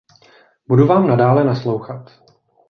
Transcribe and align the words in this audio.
Budu 0.67 0.85
vám 0.87 1.07
nadále 1.07 1.43
naslouchat. 1.43 2.11